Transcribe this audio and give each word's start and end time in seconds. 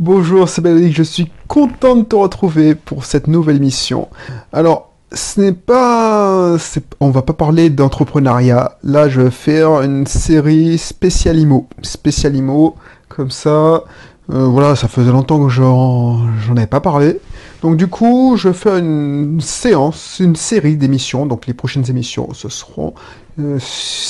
Bonjour, 0.00 0.48
c'est 0.48 0.60
Bénédicte, 0.60 0.96
je 0.96 1.02
suis 1.04 1.30
content 1.46 1.94
de 1.94 2.02
te 2.02 2.16
retrouver 2.16 2.74
pour 2.74 3.04
cette 3.04 3.28
nouvelle 3.28 3.56
émission. 3.56 4.08
Alors, 4.52 4.90
ce 5.12 5.40
n'est 5.40 5.52
pas... 5.52 6.56
On 6.98 7.10
va 7.10 7.22
pas 7.22 7.32
parler 7.32 7.70
d'entrepreneuriat. 7.70 8.76
Là, 8.82 9.08
je 9.08 9.20
vais 9.20 9.30
faire 9.30 9.82
une 9.82 10.04
série 10.08 10.78
spécial 10.78 11.38
IMO. 11.38 11.68
Spécial 11.82 12.34
IMO, 12.34 12.74
comme 13.08 13.30
ça. 13.30 13.84
Euh, 14.32 14.46
voilà, 14.46 14.74
ça 14.74 14.88
faisait 14.88 15.12
longtemps 15.12 15.44
que 15.44 15.52
j'en 15.52 16.26
avais 16.56 16.66
pas 16.66 16.80
parlé. 16.80 17.20
Donc 17.62 17.76
du 17.76 17.86
coup, 17.86 18.34
je 18.36 18.52
fais 18.52 18.80
une 18.80 19.40
séance, 19.40 20.16
une 20.18 20.34
série 20.34 20.76
d'émissions. 20.76 21.24
Donc 21.24 21.46
les 21.46 21.54
prochaines 21.54 21.88
émissions, 21.88 22.30
ce 22.32 22.48
seront 22.48 22.94
euh, 23.38 23.60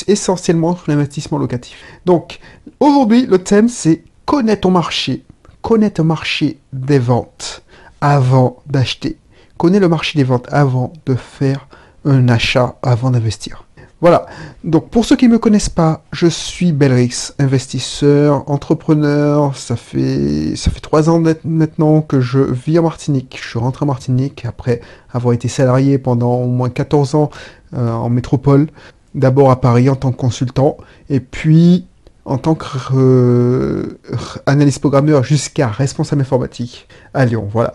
essentiellement 0.07 0.77
sur 0.77 0.85
l'investissement 0.89 1.37
locatif. 1.37 1.77
Donc 2.07 2.39
aujourd'hui, 2.81 3.27
le 3.27 3.37
thème 3.39 3.69
c'est 3.69 4.03
connaître 4.25 4.63
ton 4.63 4.71
marché, 4.71 5.24
connaître 5.65 6.03
le 6.03 6.07
marché 6.07 6.59
des 6.75 6.99
ventes 6.99 7.63
avant 8.03 8.63
d'acheter. 8.67 9.17
Connais 9.57 9.81
le 9.81 9.89
marché 9.89 10.19
des 10.19 10.25
ventes 10.25 10.47
avant 10.53 10.93
de 11.07 11.15
faire 11.15 11.69
un 12.05 12.29
achat, 12.29 12.77
avant 12.83 13.11
d'investir. 13.11 13.65
Voilà. 14.03 14.27
Donc 14.63 14.91
pour 14.91 15.07
ceux 15.07 15.17
qui 15.17 15.27
ne 15.27 15.33
me 15.33 15.39
connaissent 15.39 15.71
pas, 15.71 16.05
je 16.13 16.27
suis 16.27 16.73
Belrix, 16.73 17.33
investisseur, 17.39 18.45
entrepreneur. 18.51 19.57
Ça 19.57 19.77
fait 19.77 20.55
ça 20.55 20.71
fait 20.71 20.81
trois 20.81 21.09
ans 21.09 21.23
maintenant 21.45 22.03
que 22.03 22.21
je 22.21 22.41
vis 22.41 22.79
en 22.79 22.83
Martinique. 22.83 23.39
Je 23.43 23.49
suis 23.49 23.59
rentré 23.59 23.85
en 23.85 23.87
Martinique 23.87 24.45
après 24.45 24.83
avoir 25.15 25.33
été 25.33 25.49
salarié 25.49 25.97
pendant 25.97 26.35
au 26.35 26.47
moins 26.47 26.69
14 26.69 27.15
ans 27.15 27.31
euh, 27.73 27.91
en 27.91 28.11
métropole. 28.11 28.69
D'abord 29.15 29.51
à 29.51 29.63
Paris 29.63 29.89
en 29.89 29.97
tant 29.97 30.13
que 30.13 30.19
consultant 30.19 30.77
et 31.09 31.21
puis 31.21 31.87
en 32.25 32.39
tant 32.39 32.55
qu'analyste 32.55 34.79
euh, 34.79 34.81
programmeur 34.81 35.25
jusqu'à 35.25 35.69
responsable 35.69 36.23
informatique 36.23 36.89
à 37.13 37.27
Lyon. 37.27 37.49
Voilà. 37.53 37.75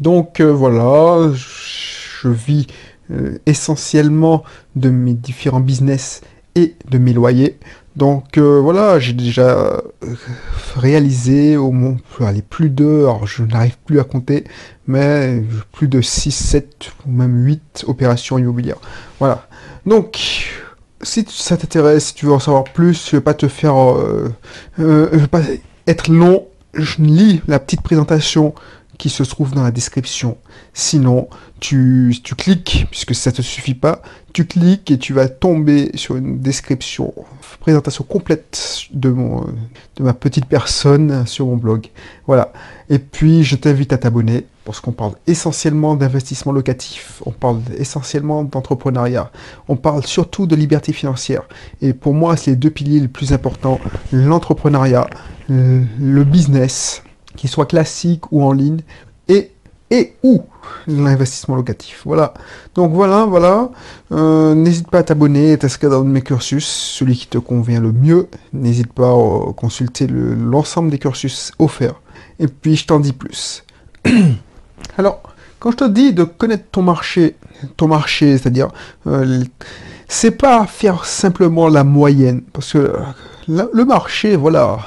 Donc 0.00 0.40
euh, 0.40 0.50
voilà, 0.50 1.30
je 1.32 2.28
vis 2.28 2.66
euh, 3.10 3.38
essentiellement 3.46 4.42
de 4.74 4.90
mes 4.90 5.14
différents 5.14 5.60
business 5.60 6.22
et 6.56 6.74
de 6.90 6.98
mes 6.98 7.12
loyers. 7.12 7.60
Donc 7.94 8.36
voilà, 8.36 8.98
j'ai 8.98 9.12
déjà 9.14 9.80
réalisé 10.74 11.56
au 11.56 11.70
moins 11.70 11.96
plus 12.50 12.68
de, 12.68 12.84
alors 12.84 13.26
je 13.26 13.42
n'arrive 13.42 13.78
plus 13.86 13.98
à 13.98 14.04
compter, 14.04 14.44
mais 14.86 15.42
plus 15.72 15.88
de 15.88 16.02
6, 16.02 16.30
7 16.30 16.92
ou 17.06 17.10
même 17.10 17.42
8 17.42 17.84
opérations 17.86 18.36
immobilières. 18.36 18.76
Voilà. 19.18 19.48
Donc, 19.86 20.45
si 21.06 21.24
ça 21.28 21.56
t'intéresse, 21.56 22.06
si 22.06 22.14
tu 22.14 22.26
veux 22.26 22.32
en 22.32 22.40
savoir 22.40 22.64
plus, 22.64 23.08
je 23.10 23.16
vais 23.16 23.22
pas 23.22 23.34
te 23.34 23.48
faire... 23.48 23.74
je 24.78 25.16
vais 25.16 25.26
pas 25.26 25.42
être 25.86 26.08
long, 26.08 26.46
je 26.74 26.96
lis 27.00 27.40
la 27.46 27.58
petite 27.58 27.82
présentation 27.82 28.54
qui 28.98 29.10
se 29.10 29.22
trouve 29.22 29.52
dans 29.52 29.62
la 29.62 29.70
description. 29.70 30.38
Sinon, 30.72 31.28
tu, 31.60 32.14
tu 32.22 32.34
cliques, 32.34 32.86
puisque 32.90 33.14
ça 33.14 33.32
te 33.32 33.42
suffit 33.42 33.74
pas, 33.74 34.02
tu 34.32 34.46
cliques 34.46 34.90
et 34.90 34.98
tu 34.98 35.12
vas 35.12 35.28
tomber 35.28 35.90
sur 35.94 36.16
une 36.16 36.40
description, 36.40 37.14
présentation 37.66 38.04
complète 38.04 38.86
de, 38.92 39.08
mon, 39.08 39.40
de 39.96 40.02
ma 40.04 40.14
petite 40.14 40.46
personne 40.46 41.26
sur 41.26 41.46
mon 41.46 41.56
blog. 41.56 41.88
Voilà. 42.28 42.52
Et 42.88 43.00
puis, 43.00 43.42
je 43.42 43.56
t'invite 43.56 43.92
à 43.92 43.98
t'abonner, 43.98 44.46
parce 44.64 44.78
qu'on 44.78 44.92
parle 44.92 45.14
essentiellement 45.26 45.96
d'investissement 45.96 46.52
locatif, 46.52 47.20
on 47.26 47.32
parle 47.32 47.58
essentiellement 47.76 48.44
d'entrepreneuriat, 48.44 49.32
on 49.66 49.74
parle 49.74 50.06
surtout 50.06 50.46
de 50.46 50.54
liberté 50.54 50.92
financière. 50.92 51.42
Et 51.82 51.92
pour 51.92 52.14
moi, 52.14 52.36
c'est 52.36 52.52
les 52.52 52.56
deux 52.56 52.70
piliers 52.70 53.00
les 53.00 53.08
plus 53.08 53.32
importants, 53.32 53.80
l'entrepreneuriat, 54.12 55.10
le 55.48 56.22
business, 56.22 57.02
qu'il 57.34 57.50
soit 57.50 57.66
classique 57.66 58.30
ou 58.30 58.44
en 58.44 58.52
ligne, 58.52 58.82
et, 59.26 59.50
et 59.90 60.14
ou 60.22 60.42
l'investissement 60.86 61.56
locatif. 61.56 62.02
Voilà. 62.04 62.34
Donc 62.74 62.92
voilà, 62.92 63.24
voilà. 63.24 63.70
Euh, 64.12 64.54
n'hésite 64.54 64.90
pas 64.90 64.98
à 64.98 65.02
t'abonner 65.02 65.52
et 65.52 65.58
t'inscrire 65.58 65.90
dans 65.90 66.04
mes 66.04 66.22
cursus, 66.22 66.66
celui 66.66 67.16
qui 67.16 67.26
te 67.26 67.38
convient 67.38 67.80
le 67.80 67.92
mieux. 67.92 68.28
N'hésite 68.52 68.92
pas 68.92 69.10
à 69.10 69.52
consulter 69.56 70.06
l'ensemble 70.08 70.90
des 70.90 70.98
cursus 70.98 71.52
offerts. 71.58 72.00
Et 72.38 72.48
puis 72.48 72.76
je 72.76 72.86
t'en 72.86 73.00
dis 73.00 73.12
plus. 73.12 73.64
Alors, 74.98 75.22
quand 75.58 75.70
je 75.70 75.76
te 75.76 75.88
dis 75.88 76.12
de 76.12 76.24
connaître 76.24 76.64
ton 76.70 76.82
marché, 76.82 77.36
ton 77.76 77.88
marché, 77.88 78.38
c'est-à-dire, 78.38 78.68
euh, 79.06 79.42
c'est 80.08 80.32
pas 80.32 80.66
faire 80.66 81.04
simplement 81.04 81.68
la 81.68 81.84
moyenne, 81.84 82.42
parce 82.52 82.72
que 82.72 82.78
euh, 82.78 83.64
le 83.72 83.84
marché, 83.84 84.36
voilà, 84.36 84.78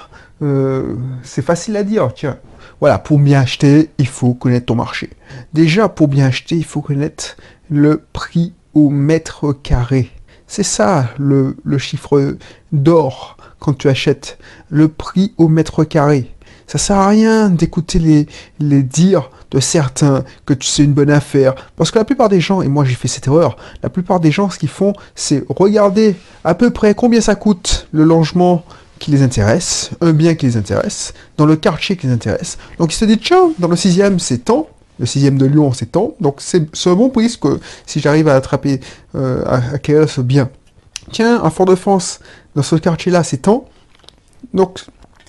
euh, 0.42 0.96
c'est 1.24 1.42
facile 1.42 1.76
à 1.78 1.84
dire, 1.84 2.12
tiens. 2.14 2.38
Voilà, 2.80 2.98
pour 2.98 3.20
bien 3.20 3.42
acheter, 3.42 3.90
il 3.98 4.08
faut 4.08 4.34
connaître 4.34 4.68
ton 4.68 4.76
marché. 4.76 5.10
Déjà, 5.54 5.90
pour 5.90 6.08
bien 6.08 6.28
acheter, 6.28 6.56
il 6.56 6.66
faut 6.66 6.82
connaître 6.82 7.36
le 7.70 8.04
prix 8.14 8.54
au 8.74 8.90
mètre 8.90 9.54
carré. 9.54 10.12
C'est 10.48 10.64
ça 10.64 11.10
le, 11.20 11.56
chiffre 11.78 12.38
d'or 12.72 13.38
quand 13.60 13.78
tu 13.78 13.90
achètes. 13.90 14.40
Le 14.70 14.88
prix 14.88 15.34
au 15.38 15.48
mètre 15.48 15.84
carré. 15.84 16.34
Ça 16.68 16.78
sert 16.78 16.98
à 16.98 17.10
rien 17.10 17.50
d'écouter 17.50 18.00
les, 18.00 18.28
les 18.60 18.84
dires 18.84 19.30
de 19.52 19.60
certains 19.60 20.24
que 20.46 20.54
c'est 20.62 20.84
une 20.84 20.94
bonne 20.94 21.10
affaire. 21.10 21.56
Parce 21.76 21.92
que 21.92 22.00
la 22.00 22.06
plupart 22.06 22.30
des 22.30 22.40
gens, 22.40 22.62
et 22.62 22.68
moi 22.68 22.86
j'ai 22.86 22.96
fait 22.96 23.08
cette 23.08 23.28
erreur, 23.28 23.58
la 23.84 23.90
plupart 23.90 24.20
des 24.20 24.32
gens, 24.32 24.50
ce 24.50 24.60
qu'ils 24.60 24.70
font, 24.70 24.94
c'est 25.16 25.44
regarder 25.50 26.16
à 26.44 26.56
peu 26.56 26.70
près 26.70 26.94
combien 26.94 27.22
ça 27.22 27.36
coûte 27.36 27.88
le 27.92 28.04
logement 28.04 28.64
qui 29.00 29.12
les 29.12 29.22
intéresse, 29.22 29.92
un 30.02 30.14
bien 30.14 30.36
qui 30.36 30.46
les 30.46 30.58
intéresse, 30.58 31.14
dans 31.38 31.46
le 31.46 31.56
quartier 31.56 31.98
qui 31.98 32.08
les 32.08 32.14
intéresse. 32.14 32.58
Donc 32.78 32.94
ils 32.94 32.98
se 32.98 33.06
disent, 33.06 33.20
tiens, 33.24 33.52
dans 33.58 33.68
le 33.68 33.76
sixième, 33.76 34.20
c'est 34.20 34.40
tant, 34.40 34.68
le 35.00 35.06
sixième 35.06 35.38
de 35.38 35.46
Lyon, 35.46 35.72
c'est 35.74 35.94
tant, 35.94 36.14
donc 36.20 36.36
c'est 36.40 36.68
un 36.86 36.96
bon 36.96 37.10
prix 37.10 37.36
que 37.42 37.60
si 37.86 38.00
j'arrive 38.02 38.28
à 38.28 38.36
attraper, 38.36 38.82
euh, 39.16 39.44
à 39.46 39.76
acquérir 39.76 40.10
ce 40.10 40.22
bien. 40.22 40.50
Tiens, 41.12 41.42
à 41.42 41.50
Fort-de-France, 41.50 42.20
dans 42.56 42.64
ce 42.64 42.76
quartier-là, 42.76 43.24
c'est 43.24 43.38
tant, 43.38 43.66
donc 44.54 44.82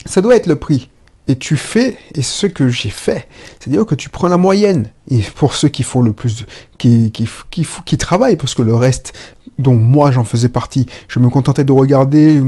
ça 0.04 0.20
doit 0.20 0.36
être 0.36 0.47
le 0.47 0.56
prix. 0.56 0.91
Et 1.28 1.36
tu 1.36 1.56
fais, 1.56 1.97
et 2.16 2.22
ce 2.22 2.48
que 2.48 2.69
j'ai 2.69 2.91
fait, 2.91 3.28
c'est-à-dire 3.60 3.86
que 3.86 3.94
tu 3.94 4.09
prends 4.09 4.26
la 4.26 4.36
moyenne. 4.36 4.91
Et 5.09 5.20
pour 5.20 5.54
ceux 5.54 5.69
qui 5.69 5.84
font 5.84 6.03
le 6.03 6.12
plus, 6.12 6.44
qui, 6.76 7.12
qui, 7.12 7.28
qui, 7.50 7.64
qui 7.84 7.97
travaillent, 7.98 8.34
parce 8.34 8.54
que 8.54 8.62
le 8.62 8.75
reste, 8.75 9.12
dont 9.60 9.75
moi 9.75 10.10
j'en 10.10 10.25
faisais 10.25 10.48
partie. 10.48 10.87
Je 11.09 11.19
me 11.19 11.28
contentais 11.28 11.65
de 11.65 11.72
regarder 11.72 12.41
en 12.41 12.44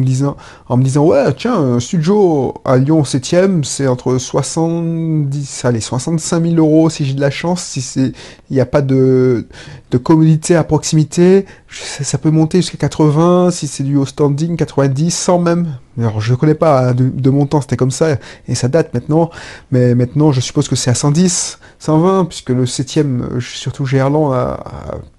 me 0.77 0.83
disant, 0.83 1.05
ouais, 1.05 1.33
tiens, 1.35 1.55
un 1.55 1.81
studio 1.81 2.55
à 2.65 2.77
Lyon 2.77 3.03
7ème, 3.03 3.65
c'est 3.65 3.87
entre 3.87 4.19
70, 4.19 5.65
allez, 5.65 5.81
65 5.81 6.43
000 6.43 6.55
euros 6.57 6.91
si 6.91 7.05
j'ai 7.05 7.15
de 7.15 7.21
la 7.21 7.31
chance, 7.31 7.63
si 7.63 7.81
c'est, 7.81 8.13
il 8.51 8.55
n'y 8.55 8.61
a 8.61 8.67
pas 8.67 8.83
de, 8.83 9.47
de 9.91 9.99
commodité 9.99 10.57
à 10.57 10.65
proximité, 10.65 11.47
ça, 11.69 12.19
peut 12.19 12.31
monter 12.31 12.59
jusqu'à 12.59 12.79
80, 12.79 13.51
si 13.51 13.67
c'est 13.67 13.83
du 13.83 13.97
haut 13.97 14.07
standing, 14.07 14.57
90, 14.57 15.11
100 15.11 15.39
même. 15.39 15.79
Alors 15.99 16.21
je 16.21 16.35
connais 16.35 16.55
pas, 16.55 16.89
hein, 16.89 16.95
de, 16.95 17.31
mon 17.31 17.47
temps 17.47 17.61
c'était 17.61 17.77
comme 17.77 17.91
ça, 17.91 18.17
et 18.49 18.55
ça 18.55 18.69
date 18.69 18.95
maintenant, 18.95 19.31
mais 19.71 19.95
maintenant 19.95 20.33
je 20.33 20.41
suppose 20.41 20.69
que 20.69 20.77
c'est 20.77 20.91
à 20.91 20.95
110, 20.95 21.59
120, 21.79 22.25
puisque 22.27 22.51
le 22.51 22.65
7ème, 22.65 23.41
surtout 23.41 23.85
Gerland, 23.85 24.33
a, 24.33 24.65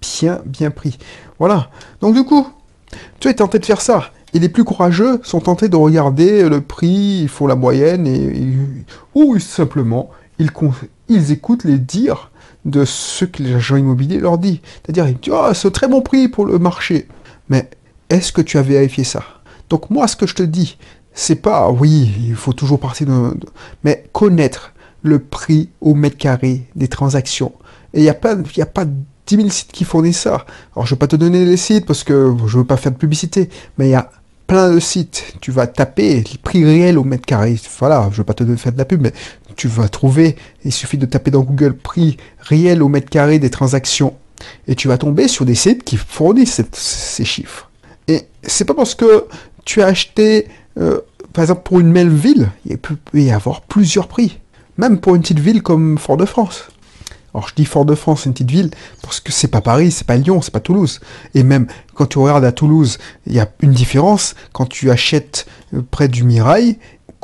bien, 0.01 0.41
bien 0.45 0.71
pris. 0.71 0.97
Voilà. 1.37 1.69
Donc 2.01 2.15
du 2.15 2.23
coup, 2.23 2.47
tu 3.19 3.27
es 3.27 3.33
tenté 3.35 3.59
de 3.59 3.65
faire 3.65 3.81
ça. 3.81 4.11
Et 4.33 4.39
les 4.39 4.49
plus 4.49 4.63
courageux 4.63 5.19
sont 5.23 5.41
tentés 5.41 5.69
de 5.69 5.75
regarder 5.75 6.49
le 6.49 6.59
prix, 6.61 7.21
ils 7.23 7.29
font 7.29 7.45
la 7.45 7.55
moyenne, 7.55 8.07
et, 8.07 8.47
ou 9.13 9.37
simplement, 9.37 10.09
ils, 10.39 10.49
ils 11.07 11.31
écoutent 11.31 11.65
les 11.65 11.77
dires 11.77 12.31
de 12.65 12.85
ce 12.85 13.25
que 13.25 13.43
l'agent 13.43 13.75
immobilier 13.75 14.19
leur 14.19 14.39
dit. 14.39 14.61
C'est-à-dire, 14.81 15.07
ils 15.07 15.19
disent, 15.19 15.33
oh, 15.35 15.53
c'est 15.53 15.67
un 15.67 15.71
très 15.71 15.87
bon 15.87 16.01
prix 16.01 16.29
pour 16.29 16.45
le 16.45 16.57
marché. 16.57 17.07
Mais 17.49 17.69
est-ce 18.09 18.31
que 18.31 18.41
tu 18.41 18.57
as 18.57 18.61
vérifié 18.63 19.03
ça? 19.03 19.23
Donc 19.73 19.89
moi, 19.89 20.07
ce 20.07 20.15
que 20.15 20.27
je 20.27 20.35
te 20.35 20.43
dis, 20.43 20.77
c'est 21.15 21.41
pas, 21.41 21.71
oui, 21.71 22.11
il 22.27 22.35
faut 22.35 22.53
toujours 22.53 22.79
partir 22.79 23.07
de... 23.07 23.33
Mais 23.83 24.03
connaître 24.11 24.71
le 25.01 25.17
prix 25.17 25.69
au 25.81 25.95
mètre 25.95 26.15
carré 26.15 26.67
des 26.75 26.87
transactions. 26.87 27.53
Et 27.95 28.01
il 28.01 28.03
n'y 28.03 28.09
a 28.09 28.13
pas, 28.13 28.35
y 28.55 28.61
a 28.61 28.67
pas 28.67 28.85
10 28.85 29.35
000 29.35 29.49
sites 29.49 29.71
qui 29.71 29.83
fournissent 29.83 30.19
ça. 30.19 30.45
Alors, 30.75 30.85
je 30.85 30.93
vais 30.93 30.99
pas 30.99 31.07
te 31.07 31.15
donner 31.15 31.43
les 31.43 31.57
sites 31.57 31.87
parce 31.87 32.03
que 32.03 32.35
je 32.45 32.59
veux 32.59 32.65
pas 32.65 32.77
faire 32.77 32.91
de 32.91 32.97
publicité, 32.97 33.49
mais 33.79 33.87
il 33.87 33.91
y 33.93 33.95
a 33.95 34.11
plein 34.45 34.71
de 34.71 34.79
sites. 34.79 35.37
Tu 35.41 35.49
vas 35.49 35.65
taper 35.65 36.17
les 36.17 36.37
prix 36.37 36.63
réels 36.63 36.99
au 36.99 37.03
mètre 37.03 37.25
carré. 37.25 37.59
Voilà, 37.79 38.09
je 38.11 38.17
veux 38.17 38.23
pas 38.23 38.35
te 38.35 38.55
faire 38.55 38.73
de 38.73 38.77
la 38.77 38.85
pub, 38.85 39.01
mais 39.01 39.13
tu 39.55 39.67
vas 39.67 39.89
trouver, 39.89 40.35
il 40.63 40.71
suffit 40.71 40.99
de 40.99 41.07
taper 41.07 41.31
dans 41.31 41.41
Google 41.41 41.73
prix 41.73 42.17
réel 42.37 42.83
au 42.83 42.89
mètre 42.89 43.09
carré 43.09 43.39
des 43.39 43.49
transactions. 43.49 44.13
Et 44.67 44.75
tu 44.75 44.87
vas 44.87 44.99
tomber 44.99 45.27
sur 45.27 45.45
des 45.45 45.55
sites 45.55 45.83
qui 45.83 45.97
fournissent 45.97 46.61
ces 46.73 47.25
chiffres. 47.25 47.71
Et 48.07 48.27
c'est 48.43 48.65
pas 48.65 48.73
parce 48.73 48.95
que 48.95 49.25
tu 49.65 49.81
as 49.81 49.87
acheté, 49.87 50.47
euh, 50.77 51.01
par 51.33 51.43
exemple, 51.43 51.61
pour 51.63 51.79
une 51.79 51.91
même 51.91 52.15
ville, 52.15 52.49
il 52.65 52.77
peut 52.77 52.97
y 53.13 53.31
avoir 53.31 53.61
plusieurs 53.61 54.07
prix. 54.07 54.39
Même 54.77 54.99
pour 54.99 55.15
une 55.15 55.21
petite 55.21 55.39
ville 55.39 55.61
comme 55.61 55.97
Fort-de-France. 55.97 56.67
Alors 57.33 57.47
je 57.47 57.55
dis 57.55 57.65
Fort-de-France, 57.65 58.25
une 58.25 58.33
petite 58.33 58.51
ville, 58.51 58.71
parce 59.01 59.19
que 59.19 59.31
c'est 59.31 59.47
pas 59.47 59.61
Paris, 59.61 59.91
c'est 59.91 60.05
pas 60.05 60.17
Lyon, 60.17 60.41
c'est 60.41 60.53
pas 60.53 60.59
Toulouse. 60.59 60.99
Et 61.33 61.43
même 61.43 61.67
quand 61.95 62.05
tu 62.05 62.19
regardes 62.19 62.45
à 62.45 62.51
Toulouse, 62.51 62.99
il 63.25 63.33
y 63.33 63.39
a 63.39 63.49
une 63.61 63.71
différence 63.71 64.35
quand 64.51 64.67
tu 64.67 64.91
achètes 64.91 65.47
euh, 65.73 65.81
près 65.89 66.07
du 66.07 66.23
Mirail 66.23 66.77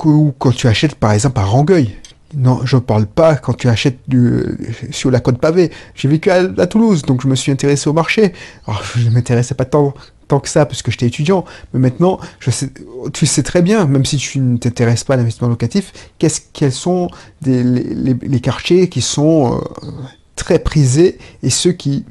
ou 0.06 0.34
quand 0.38 0.52
tu 0.52 0.68
achètes 0.68 0.96
par 0.96 1.12
exemple 1.12 1.40
à 1.40 1.44
Rangueil. 1.44 1.96
Non, 2.36 2.62
je 2.64 2.78
parle 2.78 3.08
pas 3.08 3.36
quand 3.36 3.54
tu 3.54 3.68
achètes 3.68 4.00
du, 4.08 4.44
sur 4.92 5.10
la 5.10 5.20
côte 5.20 5.40
pavée. 5.40 5.72
J'ai 5.96 6.08
vécu 6.08 6.30
à, 6.30 6.46
Toulouse, 6.68 7.02
donc 7.02 7.22
je 7.22 7.28
me 7.28 7.36
suis 7.36 7.52
intéressé 7.52 7.90
au 7.90 7.94
marché. 7.94 8.34
Alors, 8.68 8.84
je 8.96 9.08
ne 9.08 9.14
m'intéressais 9.14 9.56
pas 9.56 9.66
tant, 9.66 9.96
tant 10.30 10.40
que 10.40 10.48
ça, 10.48 10.66
parce 10.66 10.82
que 10.82 10.92
j'étais 10.92 11.08
étudiant. 11.08 11.44
Mais 11.74 11.80
maintenant, 11.80 12.20
je 12.40 12.52
sais, 12.52 12.70
tu 13.12 13.26
sais 13.26 13.44
très 13.44 13.62
bien, 13.62 13.86
même 13.86 14.06
si 14.06 14.16
tu 14.16 14.40
ne 14.40 14.58
t'intéresses 14.58 15.04
pas 15.04 15.16
à 15.16 15.18
l'investissement 15.18 15.50
locatif, 15.50 15.92
qu'est-ce, 16.18 16.40
quels 16.54 16.72
sont 16.72 17.10
des, 17.42 17.64
les, 17.64 18.40
quartiers 18.40 18.88
qui 18.88 19.02
sont 19.02 19.58
euh, 19.58 19.90
très 20.36 20.60
prisés 20.60 21.18
et 21.44 21.50
ceux 21.50 21.74
qui, 21.74 22.06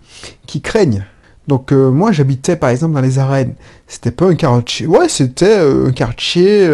qui 0.47 0.61
craignent. 0.61 1.05
Donc 1.47 1.73
euh, 1.73 1.91
moi 1.91 2.13
j'habitais 2.13 2.57
par 2.57 2.69
exemple 2.69 2.93
dans 2.93 3.01
les 3.01 3.19
arènes. 3.19 3.55
C'était 3.87 4.11
pas 4.11 4.27
un 4.27 4.35
quartier. 4.35 4.87
Ouais, 4.87 5.09
c'était 5.09 5.59
euh, 5.59 5.89
un 5.89 5.93
quartier 5.93 6.69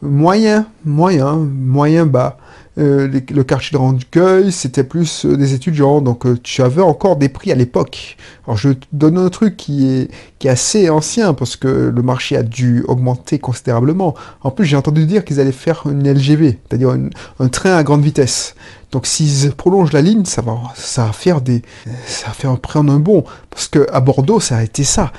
moyen, 0.00 0.66
moyen, 0.84 1.36
moyen 1.36 2.06
bas. 2.06 2.38
Euh, 2.78 3.20
le 3.30 3.44
quartier 3.44 3.72
de 3.72 3.76
Rancueil, 3.76 4.50
c'était 4.50 4.84
plus 4.84 5.26
euh, 5.26 5.36
des 5.36 5.52
étudiants, 5.52 6.00
donc 6.00 6.24
euh, 6.24 6.38
tu 6.42 6.62
avais 6.62 6.80
encore 6.80 7.16
des 7.16 7.28
prix 7.28 7.52
à 7.52 7.54
l'époque. 7.54 8.16
Alors 8.46 8.56
je 8.56 8.70
te 8.70 8.86
donne 8.94 9.18
un 9.18 9.28
truc 9.28 9.58
qui 9.58 9.86
est, 9.86 10.10
qui 10.38 10.48
est 10.48 10.50
assez 10.50 10.88
ancien, 10.88 11.34
parce 11.34 11.56
que 11.56 11.68
le 11.68 12.02
marché 12.02 12.34
a 12.34 12.42
dû 12.42 12.82
augmenter 12.88 13.38
considérablement. 13.38 14.14
En 14.40 14.50
plus, 14.50 14.64
j'ai 14.64 14.76
entendu 14.76 15.04
dire 15.04 15.22
qu'ils 15.26 15.38
allaient 15.38 15.52
faire 15.52 15.82
une 15.84 16.10
LGV, 16.10 16.60
c'est-à-dire 16.66 16.96
un 17.38 17.48
train 17.48 17.76
à 17.76 17.82
grande 17.82 18.02
vitesse. 18.02 18.54
Donc 18.90 19.06
s'ils 19.06 19.52
prolongent 19.52 19.92
la 19.92 20.02
ligne, 20.02 20.24
ça 20.24 20.40
va, 20.40 20.58
ça 20.74 21.06
va 21.06 21.12
faire 21.12 21.42
des, 21.42 21.62
ça 22.06 22.28
va 22.28 22.32
faire 22.32 22.58
prendre 22.58 22.90
un 22.90 22.98
bon. 22.98 23.24
Parce 23.50 23.68
que 23.68 23.86
à 23.92 24.00
Bordeaux, 24.00 24.40
ça 24.40 24.56
a 24.58 24.62
été 24.62 24.82
ça. 24.84 25.12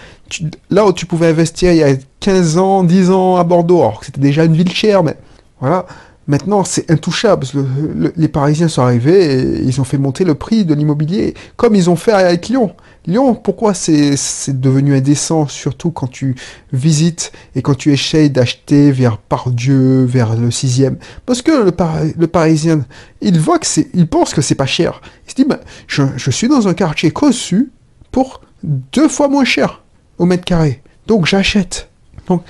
là 0.71 0.87
où 0.87 0.93
tu 0.93 1.05
pouvais 1.05 1.27
investir 1.27 1.71
il 1.71 1.77
y 1.77 1.83
a 1.83 1.95
15 2.19 2.57
ans, 2.57 2.83
10 2.83 3.11
ans 3.11 3.35
à 3.35 3.43
Bordeaux, 3.43 3.81
alors 3.81 3.99
que 3.99 4.07
c'était 4.07 4.21
déjà 4.21 4.43
une 4.45 4.55
ville 4.55 4.71
chère, 4.71 5.03
mais 5.03 5.17
voilà, 5.59 5.85
Maintenant, 6.27 6.63
c'est 6.63 6.89
intouchable. 6.89 7.45
les 8.15 8.27
Parisiens 8.29 8.69
sont 8.69 8.81
arrivés 8.81 9.39
et 9.39 9.61
ils 9.61 9.81
ont 9.81 9.83
fait 9.83 9.97
monter 9.97 10.23
le 10.23 10.35
prix 10.35 10.63
de 10.63 10.73
l'immobilier, 10.73 11.33
comme 11.57 11.75
ils 11.75 11.89
ont 11.89 11.97
fait 11.97 12.13
avec 12.13 12.47
Lyon. 12.47 12.73
Lyon, 13.05 13.35
pourquoi 13.35 13.73
c'est 13.73 14.15
devenu 14.47 14.95
indécent, 14.95 15.47
surtout 15.47 15.91
quand 15.91 16.07
tu 16.07 16.35
visites 16.71 17.33
et 17.55 17.61
quand 17.61 17.75
tu 17.75 17.91
essayes 17.91 18.29
d'acheter 18.29 18.91
vers 18.91 19.17
Pardieu, 19.17 20.05
vers 20.05 20.37
le 20.37 20.49
6 20.49 20.85
Parce 21.25 21.41
que 21.41 21.51
le, 21.51 22.27
Parisien, 22.27 22.85
il 23.19 23.37
voit 23.39 23.59
que 23.59 23.67
c'est, 23.67 23.89
il 23.93 24.07
pense 24.07 24.33
que 24.33 24.41
c'est 24.41 24.55
pas 24.55 24.65
cher. 24.65 25.01
Il 25.27 25.31
se 25.31 25.35
dit, 25.35 25.45
je, 25.87 26.03
je 26.15 26.31
suis 26.31 26.47
dans 26.47 26.69
un 26.69 26.73
quartier 26.73 27.11
conçu 27.11 27.71
pour 28.11 28.39
deux 28.63 29.09
fois 29.09 29.27
moins 29.27 29.43
cher 29.43 29.83
au 30.17 30.25
mètre 30.25 30.45
carré. 30.45 30.81
Donc 31.07 31.25
j'achète. 31.25 31.89
Donc, 32.27 32.43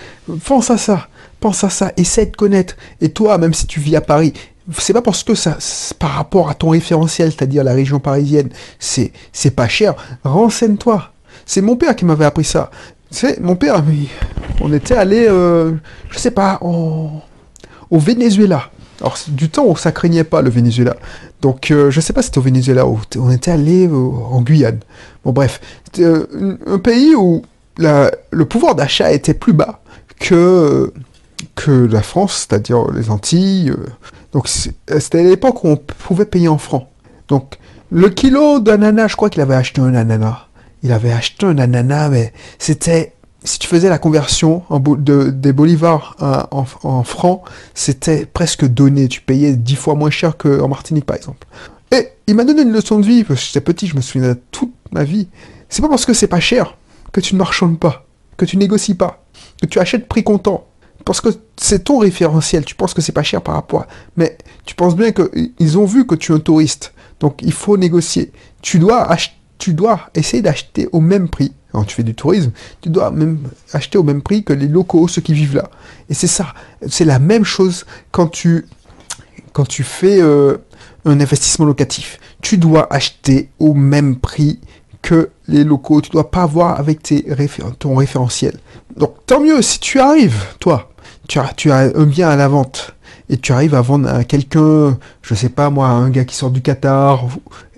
pense 0.45 0.69
à 0.69 0.77
ça 0.77 1.07
pense 1.43 1.65
à 1.65 1.69
ça, 1.69 1.91
essaie 1.97 2.27
de 2.27 2.35
connaître. 2.37 2.77
Et 3.01 3.09
toi, 3.09 3.37
même 3.37 3.53
si 3.53 3.67
tu 3.67 3.81
vis 3.81 3.97
à 3.97 4.01
Paris, 4.01 4.31
c'est 4.77 4.93
pas 4.93 5.01
parce 5.01 5.23
que 5.23 5.35
ça, 5.35 5.57
par 5.99 6.11
rapport 6.11 6.49
à 6.49 6.53
ton 6.53 6.69
référentiel, 6.69 7.33
c'est-à-dire 7.33 7.65
la 7.65 7.73
région 7.73 7.99
parisienne, 7.99 8.47
c'est, 8.79 9.11
c'est 9.33 9.51
pas 9.51 9.67
cher. 9.67 9.93
Renseigne-toi. 10.23 11.11
C'est 11.45 11.59
mon 11.59 11.75
père 11.75 11.97
qui 11.97 12.05
m'avait 12.05 12.23
appris 12.23 12.45
ça. 12.45 12.71
C'est 13.11 13.41
mon 13.41 13.57
père, 13.57 13.83
on 14.61 14.71
était 14.71 14.95
allé, 14.95 15.25
euh, 15.27 15.73
je 16.11 16.17
sais 16.17 16.31
pas, 16.31 16.59
au 16.61 17.19
Venezuela. 17.91 18.71
Alors, 19.01 19.17
du 19.27 19.49
temps 19.49 19.65
où 19.65 19.75
ça 19.75 19.91
craignait 19.91 20.23
pas 20.23 20.41
le 20.41 20.49
Venezuela. 20.49 20.95
Donc, 21.41 21.71
euh, 21.71 21.91
je 21.91 21.99
sais 21.99 22.13
pas 22.13 22.21
si 22.21 22.27
c'était 22.27 22.37
au 22.37 22.43
Venezuela 22.43 22.87
ou 22.87 23.01
on 23.17 23.31
était 23.31 23.51
allé 23.51 23.85
euh, 23.85 23.91
en 23.91 24.41
Guyane. 24.41 24.79
Bon, 25.25 25.33
bref, 25.33 25.59
un 25.99 26.79
pays 26.79 27.15
où 27.15 27.41
le 27.79 28.43
pouvoir 28.43 28.75
d'achat 28.75 29.11
était 29.11 29.33
plus 29.33 29.51
bas 29.51 29.81
que 30.21 30.93
que 31.55 31.71
la 31.71 32.01
France, 32.01 32.47
c'est-à-dire 32.47 32.91
les 32.91 33.09
Antilles. 33.09 33.71
Euh, 33.71 33.85
donc 34.31 34.47
c'était 34.47 35.23
l'époque 35.23 35.63
où 35.63 35.67
on 35.67 35.77
pouvait 35.77 36.25
payer 36.25 36.47
en 36.47 36.57
francs. 36.57 36.87
Donc 37.27 37.57
le 37.91 38.09
kilo 38.09 38.59
d'ananas, 38.59 39.09
je 39.09 39.15
crois 39.15 39.29
qu'il 39.29 39.41
avait 39.41 39.55
acheté 39.55 39.81
un 39.81 39.93
ananas. 39.93 40.47
Il 40.81 40.91
avait 40.91 41.11
acheté 41.11 41.45
un 41.45 41.57
ananas, 41.57 42.09
mais 42.09 42.33
c'était 42.59 43.13
si 43.43 43.59
tu 43.59 43.67
faisais 43.67 43.89
la 43.89 43.97
conversion 43.97 44.63
en 44.69 44.79
de, 44.79 45.29
des 45.29 45.53
bolivars 45.53 46.15
en, 46.19 47.03
francs, 47.03 47.41
c'était 47.73 48.25
presque 48.25 48.65
donné. 48.65 49.07
Tu 49.07 49.21
payais 49.21 49.55
dix 49.55 49.75
fois 49.75 49.95
moins 49.95 50.09
cher 50.09 50.37
qu'en 50.37 50.67
Martinique, 50.67 51.05
par 51.05 51.17
exemple. 51.17 51.45
Et 51.91 52.09
il 52.27 52.35
m'a 52.35 52.45
donné 52.45 52.61
une 52.63 52.71
leçon 52.71 52.99
de 52.99 53.05
vie, 53.05 53.23
parce 53.23 53.41
que 53.41 53.45
j'étais 53.47 53.61
petit, 53.61 53.87
je 53.87 53.95
me 53.95 54.01
souviens 54.01 54.29
de 54.29 54.39
toute 54.51 54.73
ma 54.91 55.03
vie. 55.03 55.27
C'est 55.69 55.81
pas 55.81 55.89
parce 55.89 56.05
que 56.05 56.13
c'est 56.13 56.27
pas 56.27 56.39
cher 56.39 56.77
que 57.11 57.19
tu 57.19 57.35
ne 57.35 57.39
marchandes 57.39 57.79
pas, 57.79 58.05
que 58.37 58.45
tu 58.45 58.57
négocies 58.57 58.95
pas, 58.95 59.23
que 59.61 59.67
tu 59.67 59.79
achètes 59.79 60.07
prix 60.07 60.23
comptant 60.23 60.65
parce 61.05 61.21
que 61.21 61.29
c'est 61.57 61.85
ton 61.85 61.99
référentiel, 61.99 62.65
tu 62.65 62.75
penses 62.75 62.93
que 62.93 63.01
c'est 63.01 63.11
pas 63.11 63.23
cher 63.23 63.41
par 63.41 63.55
rapport 63.55 63.81
à... 63.81 63.87
Mais 64.17 64.37
tu 64.65 64.75
penses 64.75 64.95
bien 64.95 65.11
qu'ils 65.11 65.77
ont 65.77 65.85
vu 65.85 66.05
que 66.05 66.15
tu 66.15 66.31
es 66.31 66.35
un 66.35 66.39
touriste, 66.39 66.93
donc 67.19 67.39
il 67.41 67.53
faut 67.53 67.77
négocier. 67.77 68.31
Tu 68.61 68.79
dois, 68.79 69.07
tu 69.57 69.73
dois 69.73 70.09
essayer 70.15 70.41
d'acheter 70.41 70.87
au 70.91 70.99
même 70.99 71.29
prix. 71.29 71.53
Quand 71.71 71.83
tu 71.85 71.95
fais 71.95 72.03
du 72.03 72.13
tourisme, 72.13 72.51
tu 72.81 72.89
dois 72.89 73.09
même 73.09 73.39
acheter 73.73 73.97
au 73.97 74.03
même 74.03 74.21
prix 74.21 74.43
que 74.43 74.53
les 74.53 74.67
locaux, 74.67 75.07
ceux 75.07 75.21
qui 75.21 75.33
vivent 75.33 75.55
là. 75.55 75.71
Et 76.07 76.13
c'est 76.13 76.27
ça, 76.27 76.53
c'est 76.87 77.05
la 77.05 77.17
même 77.17 77.43
chose 77.43 77.85
quand 78.11 78.27
tu, 78.27 78.67
quand 79.53 79.67
tu 79.67 79.81
fais 79.83 80.21
euh, 80.21 80.57
un 81.05 81.19
investissement 81.19 81.65
locatif. 81.65 82.19
Tu 82.41 82.57
dois 82.59 82.93
acheter 82.93 83.49
au 83.57 83.73
même 83.73 84.17
prix 84.17 84.59
que 85.01 85.31
les 85.47 85.63
locaux. 85.63 85.99
Tu 86.01 86.11
dois 86.11 86.29
pas 86.29 86.43
avoir 86.43 86.79
avec 86.79 87.01
tes 87.01 87.25
ton 87.79 87.95
référentiel. 87.95 88.59
Donc 88.95 89.15
tant 89.25 89.39
mieux 89.39 89.61
si 89.63 89.79
tu 89.79 89.99
arrives, 89.99 90.43
toi, 90.59 90.92
tu 91.27 91.39
as, 91.39 91.91
un 91.95 92.05
bien 92.05 92.29
à 92.29 92.35
la 92.35 92.47
vente 92.47 92.95
et 93.29 93.37
tu 93.37 93.51
arrives 93.51 93.75
à 93.75 93.81
vendre 93.81 94.09
à 94.09 94.23
quelqu'un, 94.23 94.97
je 95.21 95.33
sais 95.33 95.49
pas 95.49 95.69
moi, 95.69 95.87
un 95.87 96.09
gars 96.09 96.25
qui 96.25 96.35
sort 96.35 96.51
du 96.51 96.61
Qatar, 96.61 97.25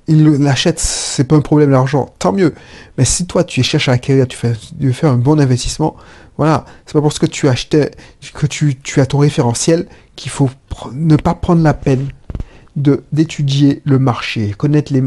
il 0.07 0.23
l'achète, 0.23 0.79
c'est 0.79 1.23
pas 1.23 1.35
un 1.35 1.41
problème 1.41 1.71
l'argent, 1.71 2.13
tant 2.19 2.31
mieux. 2.31 2.53
Mais 2.97 3.05
si 3.05 3.25
toi 3.25 3.43
tu 3.43 3.63
cherches 3.63 3.89
à 3.89 3.93
acquérir, 3.93 4.27
tu 4.27 4.37
fais, 4.37 4.53
veux 4.79 4.91
faire 4.91 5.11
un 5.11 5.17
bon 5.17 5.39
investissement, 5.39 5.95
voilà, 6.37 6.65
c'est 6.85 6.93
pas 6.93 7.01
parce 7.01 7.19
que 7.19 7.25
tu 7.25 7.47
achetais, 7.47 7.91
que 8.33 8.45
tu, 8.45 8.77
as 8.97 9.05
ton 9.05 9.19
référentiel 9.19 9.87
qu'il 10.15 10.31
faut 10.31 10.49
ne 10.93 11.15
pas 11.15 11.33
prendre 11.33 11.63
la 11.63 11.73
peine 11.73 12.09
d'étudier 12.75 13.81
le 13.85 13.99
marché, 13.99 14.53
connaître 14.57 14.91
les, 14.93 15.03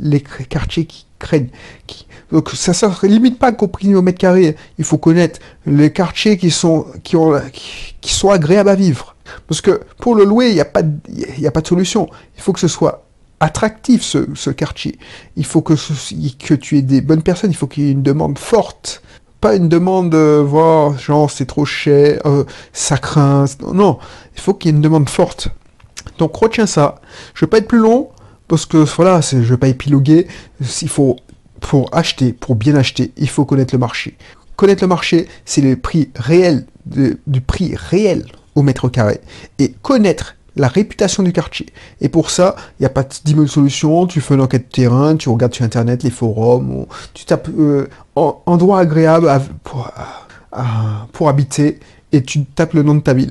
les 0.00 0.20
quartiers 0.20 0.86
qui 0.86 1.06
craignent, 1.18 1.50
qui, 1.86 2.06
donc 2.32 2.50
ça 2.50 2.72
ne 2.88 3.08
limite 3.08 3.38
pas 3.38 3.52
qu'au 3.52 3.68
prix 3.68 3.94
au 3.94 4.02
mètre 4.02 4.18
carré. 4.18 4.56
Il 4.78 4.84
faut 4.84 4.98
connaître 4.98 5.40
les 5.66 5.92
quartiers 5.92 6.36
qui 6.38 6.50
sont, 6.50 6.86
qui 7.02 7.16
ont, 7.16 7.40
qui 8.00 8.14
sont 8.14 8.30
agréables 8.30 8.70
à 8.70 8.74
vivre. 8.74 9.16
Parce 9.46 9.60
que 9.60 9.80
pour 9.98 10.14
le 10.14 10.24
louer, 10.24 10.48
il 10.48 10.54
n'y 10.54 10.60
a, 10.60 10.64
pas 10.64 10.82
de, 10.82 10.96
il 11.38 11.46
a 11.46 11.50
pas 11.50 11.60
de 11.60 11.66
solution. 11.66 12.08
Il 12.36 12.42
faut 12.42 12.52
que 12.52 12.60
ce 12.60 12.68
soit 12.68 13.04
attractif, 13.40 14.02
ce, 14.02 14.28
ce 14.34 14.50
quartier. 14.50 14.98
Il 15.36 15.44
faut 15.44 15.62
que, 15.62 15.74
que 15.74 16.54
tu 16.54 16.78
aies 16.78 16.82
des 16.82 17.00
bonnes 17.00 17.22
personnes. 17.22 17.50
Il 17.50 17.56
faut 17.56 17.66
qu'il 17.66 17.84
y 17.84 17.88
ait 17.88 17.92
une 17.92 18.02
demande 18.02 18.38
forte. 18.38 19.02
Pas 19.40 19.56
une 19.56 19.68
demande, 19.68 20.14
euh, 20.14 20.94
genre 20.98 21.30
c'est 21.30 21.46
trop 21.46 21.64
cher, 21.64 22.20
euh, 22.26 22.44
ça 22.74 22.98
craint. 22.98 23.46
Non, 23.72 23.98
il 24.34 24.40
faut 24.40 24.52
qu'il 24.52 24.70
y 24.70 24.74
ait 24.74 24.76
une 24.76 24.82
demande 24.82 25.08
forte. 25.08 25.48
Donc 26.18 26.34
retiens 26.36 26.66
ça. 26.66 26.96
Je 27.34 27.44
vais 27.44 27.48
pas 27.48 27.58
être 27.58 27.68
plus 27.68 27.78
long 27.78 28.10
parce 28.48 28.66
que 28.66 28.78
voilà, 28.78 29.20
je 29.20 29.36
vais 29.38 29.56
pas 29.56 29.68
épiloguer. 29.68 30.26
Il 30.82 30.88
faut 30.88 31.16
pour 31.60 31.94
acheter, 31.94 32.32
pour 32.32 32.56
bien 32.56 32.74
acheter, 32.74 33.12
il 33.16 33.28
faut 33.28 33.44
connaître 33.44 33.74
le 33.74 33.78
marché. 33.78 34.16
Connaître 34.56 34.82
le 34.82 34.88
marché, 34.88 35.28
c'est 35.44 35.60
le 35.60 35.76
prix 35.76 36.10
réel, 36.16 36.66
du 36.84 37.40
prix 37.40 37.74
réel 37.76 38.26
au 38.54 38.62
mètre 38.62 38.88
carré. 38.88 39.20
Et 39.58 39.72
connaître 39.82 40.36
la 40.56 40.68
réputation 40.68 41.22
du 41.22 41.32
quartier. 41.32 41.66
Et 42.00 42.08
pour 42.08 42.30
ça, 42.30 42.56
il 42.78 42.82
n'y 42.82 42.86
a 42.86 42.90
pas 42.90 43.04
de 43.04 43.14
10 43.24 43.46
solutions. 43.46 44.06
Tu 44.06 44.20
fais 44.20 44.34
une 44.34 44.40
enquête 44.40 44.66
de 44.68 44.72
terrain, 44.72 45.16
tu 45.16 45.28
regardes 45.28 45.54
sur 45.54 45.64
Internet 45.64 46.02
les 46.02 46.10
forums, 46.10 46.86
tu 47.14 47.24
tapes 47.24 47.48
euh, 47.56 47.88
endroit 48.16 48.80
agréable 48.80 49.30
pour 51.12 51.28
habiter 51.28 51.78
et 52.12 52.22
tu 52.22 52.44
tapes 52.44 52.74
le 52.74 52.82
nom 52.82 52.96
de 52.96 53.00
ta 53.00 53.14
ville. 53.14 53.30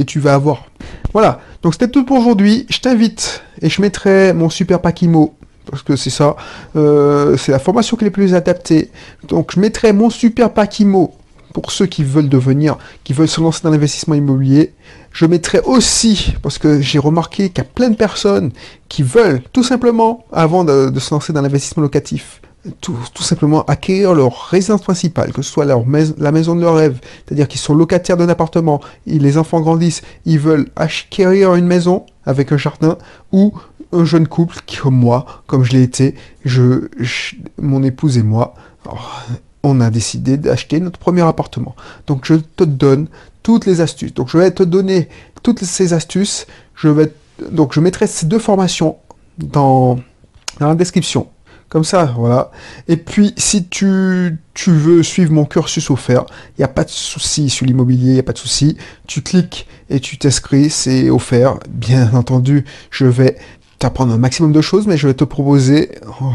Et 0.00 0.04
tu 0.04 0.18
vas 0.18 0.34
avoir. 0.34 0.64
Voilà, 1.12 1.40
donc 1.62 1.74
c'était 1.74 1.88
tout 1.88 2.04
pour 2.04 2.18
aujourd'hui. 2.18 2.66
Je 2.68 2.80
t'invite 2.80 3.42
et 3.62 3.68
je 3.68 3.80
mettrai 3.80 4.32
mon 4.32 4.50
super 4.50 4.80
Pakimo 4.80 5.36
parce 5.70 5.82
que 5.82 5.96
c'est 5.96 6.10
ça, 6.10 6.36
euh, 6.74 7.36
c'est 7.36 7.52
la 7.52 7.58
formation 7.58 7.96
qui 7.96 8.04
est 8.04 8.10
plus 8.10 8.34
adaptée. 8.34 8.90
Donc 9.28 9.52
je 9.54 9.60
mettrai 9.60 9.92
mon 9.92 10.10
super 10.10 10.52
pack 10.52 10.80
IMO 10.80 11.14
pour 11.52 11.70
ceux 11.72 11.86
qui 11.86 12.04
veulent 12.04 12.28
devenir, 12.28 12.76
qui 13.04 13.12
veulent 13.12 13.28
se 13.28 13.40
lancer 13.40 13.60
dans 13.62 13.70
l'investissement 13.70 14.14
immobilier. 14.14 14.74
Je 15.12 15.26
mettrai 15.26 15.60
aussi, 15.60 16.34
parce 16.42 16.58
que 16.58 16.80
j'ai 16.80 16.98
remarqué 16.98 17.48
qu'il 17.48 17.58
y 17.58 17.66
a 17.66 17.70
plein 17.70 17.90
de 17.90 17.96
personnes 17.96 18.52
qui 18.88 19.02
veulent 19.02 19.42
tout 19.52 19.64
simplement, 19.64 20.24
avant 20.32 20.64
de, 20.64 20.92
se 20.98 21.12
lancer 21.12 21.32
dans 21.32 21.42
l'investissement 21.42 21.82
locatif, 21.82 22.40
tout, 22.80 22.96
simplement 23.20 23.64
acquérir 23.64 24.14
leur 24.14 24.48
résidence 24.48 24.82
principale, 24.82 25.32
que 25.32 25.42
ce 25.42 25.50
soit 25.50 25.64
leur 25.64 25.84
la 26.18 26.32
maison 26.32 26.54
de 26.54 26.60
leur 26.60 26.76
rêve, 26.76 27.00
c'est-à-dire 27.26 27.48
qu'ils 27.48 27.60
sont 27.60 27.74
locataires 27.74 28.16
d'un 28.16 28.28
appartement, 28.28 28.80
les 29.06 29.38
enfants 29.38 29.60
grandissent, 29.60 30.02
ils 30.26 30.38
veulent 30.38 30.68
acquérir 30.76 31.54
une 31.54 31.66
maison 31.66 32.04
avec 32.26 32.52
un 32.52 32.58
jardin, 32.58 32.98
ou 33.32 33.54
un 33.92 34.04
jeune 34.04 34.28
couple 34.28 34.56
comme 34.80 34.96
moi, 34.96 35.26
comme 35.46 35.64
je 35.64 35.72
l'ai 35.72 35.82
été, 35.82 36.14
je, 36.44 36.88
mon 37.58 37.82
épouse 37.82 38.18
et 38.18 38.22
moi, 38.22 38.54
on 39.62 39.80
a 39.80 39.90
décidé 39.90 40.36
d'acheter 40.36 40.80
notre 40.80 40.98
premier 40.98 41.22
appartement. 41.22 41.74
Donc 42.06 42.24
je 42.24 42.34
te 42.34 42.64
donne 42.64 43.08
toutes 43.42 43.66
les 43.66 43.80
astuces. 43.80 44.14
Donc 44.14 44.28
je 44.30 44.38
vais 44.38 44.50
te 44.50 44.62
donner 44.62 45.08
toutes 45.42 45.64
ces 45.64 45.92
astuces. 45.92 46.46
Donc 47.50 47.72
je 47.72 47.80
mettrai 47.80 48.06
ces 48.06 48.26
deux 48.26 48.38
formations 48.38 48.96
dans 49.38 49.98
la 50.60 50.74
description. 50.74 51.28
Comme 51.70 51.84
ça, 51.84 52.12
voilà. 52.16 52.50
Et 52.88 52.96
puis, 52.96 53.32
si 53.36 53.68
tu, 53.68 54.36
tu 54.54 54.72
veux 54.72 55.04
suivre 55.04 55.32
mon 55.32 55.44
cursus 55.44 55.88
offert, 55.90 56.26
il 56.58 56.60
n'y 56.60 56.64
a 56.64 56.68
pas 56.68 56.82
de 56.82 56.90
souci 56.90 57.48
sur 57.48 57.64
l'immobilier, 57.64 58.10
il 58.10 58.14
n'y 58.14 58.18
a 58.18 58.24
pas 58.24 58.32
de 58.32 58.38
souci. 58.38 58.76
Tu 59.06 59.22
cliques 59.22 59.68
et 59.88 60.00
tu 60.00 60.18
t'inscris, 60.18 60.68
c'est 60.68 61.10
offert. 61.10 61.58
Bien 61.68 62.12
entendu, 62.14 62.64
je 62.90 63.06
vais 63.06 63.36
t'apprendre 63.78 64.12
un 64.12 64.18
maximum 64.18 64.50
de 64.50 64.60
choses, 64.60 64.88
mais 64.88 64.96
je 64.96 65.06
vais 65.06 65.14
te 65.14 65.22
proposer 65.22 65.92
oh, 66.20 66.32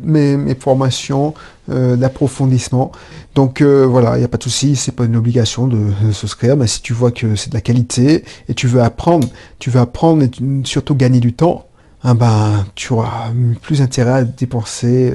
mes, 0.00 0.54
formations 0.54 1.34
euh, 1.70 1.96
d'approfondissement. 1.96 2.92
Donc 3.34 3.60
euh, 3.60 3.84
voilà, 3.84 4.16
il 4.16 4.20
n'y 4.20 4.24
a 4.24 4.28
pas 4.28 4.38
de 4.38 4.44
souci, 4.44 4.76
c'est 4.76 4.92
pas 4.92 5.06
une 5.06 5.16
obligation 5.16 5.66
de, 5.66 5.90
de 6.02 6.12
souscrire, 6.12 6.56
mais 6.56 6.68
si 6.68 6.82
tu 6.82 6.92
vois 6.92 7.10
que 7.10 7.34
c'est 7.34 7.50
de 7.50 7.54
la 7.54 7.60
qualité 7.60 8.24
et 8.48 8.54
tu 8.54 8.68
veux 8.68 8.80
apprendre, 8.80 9.28
tu 9.58 9.70
veux 9.70 9.80
apprendre 9.80 10.22
et 10.22 10.30
surtout 10.64 10.94
gagner 10.94 11.20
du 11.20 11.34
temps, 11.34 11.67
ah 12.02 12.14
ben, 12.14 12.64
tu 12.74 12.92
auras 12.92 13.30
plus 13.60 13.82
intérêt 13.82 14.12
à 14.12 14.24
dépenser 14.24 15.12
euh, 15.12 15.14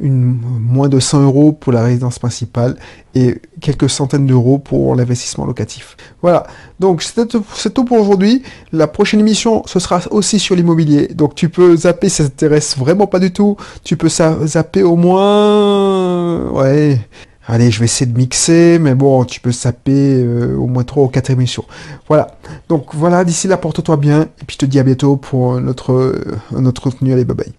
moins 0.00 0.88
de 0.88 1.00
100 1.00 1.22
euros 1.22 1.52
pour 1.52 1.72
la 1.72 1.82
résidence 1.82 2.18
principale 2.18 2.76
et 3.14 3.40
quelques 3.60 3.90
centaines 3.90 4.26
d'euros 4.26 4.58
pour 4.58 4.94
l'investissement 4.94 5.44
locatif. 5.44 5.96
Voilà, 6.22 6.46
donc 6.78 7.02
c'est 7.02 7.26
tout 7.74 7.84
pour 7.84 7.98
aujourd'hui. 7.98 8.42
La 8.72 8.86
prochaine 8.86 9.20
émission, 9.20 9.62
ce 9.66 9.80
sera 9.80 10.00
aussi 10.10 10.38
sur 10.38 10.54
l'immobilier. 10.54 11.08
Donc 11.08 11.34
tu 11.34 11.48
peux 11.48 11.76
zapper, 11.76 12.08
ça 12.08 12.24
t'intéresse 12.24 12.78
vraiment 12.78 13.06
pas 13.06 13.18
du 13.18 13.32
tout. 13.32 13.56
Tu 13.82 13.96
peux 13.96 14.08
zapper 14.08 14.82
au 14.82 14.96
moins... 14.96 16.48
Ouais, 16.52 17.00
Allez, 17.50 17.70
je 17.70 17.78
vais 17.78 17.86
essayer 17.86 18.10
de 18.10 18.16
mixer, 18.16 18.78
mais 18.78 18.94
bon, 18.94 19.24
tu 19.24 19.40
peux 19.40 19.52
saper 19.52 20.22
euh, 20.22 20.54
au 20.56 20.66
moins 20.66 20.84
3 20.84 21.04
ou 21.04 21.08
4 21.08 21.30
émissions. 21.30 21.64
Voilà. 22.06 22.28
Donc 22.68 22.94
voilà, 22.94 23.24
d'ici 23.24 23.48
là, 23.48 23.56
porte-toi 23.56 23.96
bien. 23.96 24.22
Et 24.22 24.44
puis 24.46 24.54
je 24.54 24.58
te 24.58 24.66
dis 24.66 24.78
à 24.78 24.82
bientôt 24.82 25.16
pour 25.16 25.58
notre, 25.58 26.14
notre 26.52 26.82
contenu. 26.82 27.12
Allez, 27.12 27.24
bye 27.24 27.34
bye. 27.34 27.52